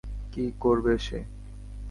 [0.33, 1.19] কী করবে সে?